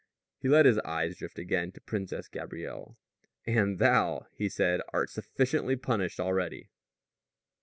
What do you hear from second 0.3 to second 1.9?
He let his eyes drift again to the